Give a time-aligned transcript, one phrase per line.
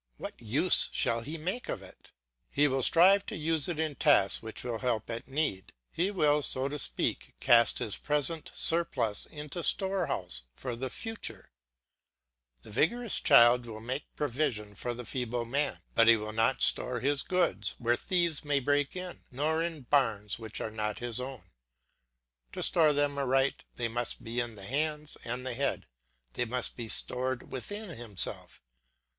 [0.17, 2.11] What use shall he make of it?
[2.49, 5.73] He will strive to use it in tasks which will help at need.
[5.91, 11.51] He will, so to speak, cast his present surplus into the storehouse of the future;
[12.63, 16.99] the vigorous child will make provision for the feeble man; but he will not store
[17.01, 21.43] his goods where thieves may break in, nor in barns which are not his own.
[22.53, 25.85] To store them aright, they must be in the hands and the head,
[26.33, 28.63] they must be stored within himself.